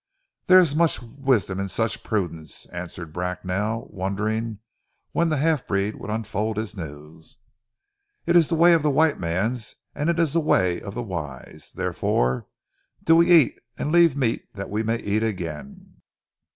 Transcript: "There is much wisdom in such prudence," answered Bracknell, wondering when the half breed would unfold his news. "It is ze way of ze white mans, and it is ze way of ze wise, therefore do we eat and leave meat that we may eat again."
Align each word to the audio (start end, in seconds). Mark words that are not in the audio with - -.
"There 0.47 0.57
is 0.57 0.75
much 0.75 0.99
wisdom 1.03 1.59
in 1.59 1.67
such 1.67 2.03
prudence," 2.03 2.65
answered 2.73 3.13
Bracknell, 3.13 3.85
wondering 3.91 4.57
when 5.11 5.29
the 5.29 5.37
half 5.37 5.67
breed 5.67 5.93
would 5.97 6.09
unfold 6.09 6.57
his 6.57 6.75
news. 6.75 7.37
"It 8.25 8.35
is 8.35 8.47
ze 8.47 8.55
way 8.55 8.73
of 8.73 8.81
ze 8.81 8.87
white 8.89 9.19
mans, 9.19 9.75
and 9.93 10.09
it 10.09 10.17
is 10.19 10.31
ze 10.31 10.39
way 10.39 10.81
of 10.81 10.95
ze 10.95 11.01
wise, 11.01 11.71
therefore 11.75 12.47
do 13.03 13.15
we 13.17 13.29
eat 13.31 13.59
and 13.77 13.91
leave 13.91 14.17
meat 14.17 14.51
that 14.55 14.71
we 14.71 14.81
may 14.81 14.97
eat 14.97 15.21
again." 15.21 16.01